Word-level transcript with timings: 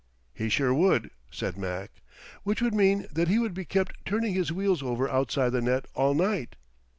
"He 0.33 0.49
sure 0.49 0.73
would," 0.73 1.11
said 1.29 1.59
Mac. 1.59 1.91
"Which 2.41 2.59
would 2.59 2.73
mean 2.73 3.05
that 3.11 3.27
he 3.27 3.37
would 3.37 3.53
be 3.53 3.65
kept 3.65 4.03
turning 4.03 4.33
his 4.33 4.51
wheels 4.51 4.81
over 4.81 5.07
outside 5.07 5.49
the 5.51 5.61
net 5.61 5.85
all 5.93 6.15
night?" 6.15 6.55